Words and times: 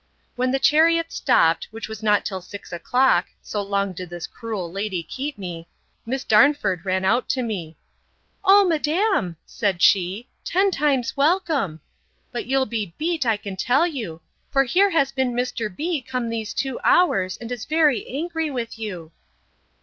When 0.35 0.49
the 0.49 0.57
chariot 0.57 1.11
stopped, 1.13 1.67
which 1.69 1.87
was 1.87 2.01
not 2.01 2.25
till 2.25 2.41
six 2.41 2.71
o'clock, 2.73 3.27
so 3.43 3.61
long 3.61 3.93
did 3.93 4.09
this 4.09 4.25
cruel 4.25 4.71
lady 4.71 5.03
keep 5.03 5.37
me, 5.37 5.67
Miss 6.07 6.23
Darnford 6.23 6.83
ran 6.83 7.05
out 7.05 7.29
to 7.29 7.43
me: 7.43 7.77
O 8.43 8.65
madam, 8.67 9.37
said 9.45 9.79
she, 9.79 10.27
ten 10.43 10.71
times 10.71 11.15
welcome! 11.15 11.81
but 12.31 12.47
you'll 12.47 12.65
be 12.65 12.95
beat, 12.97 13.27
I 13.27 13.37
can 13.37 13.55
tell 13.55 13.85
you! 13.85 14.21
for 14.49 14.63
here 14.63 14.89
has 14.89 15.11
been 15.11 15.33
Mr. 15.33 15.69
B—— 15.69 16.01
come 16.01 16.29
these 16.29 16.55
two 16.55 16.79
hours, 16.83 17.37
and 17.37 17.51
is 17.51 17.65
very 17.65 18.07
angry 18.09 18.49
with 18.49 18.79
you. 18.79 19.11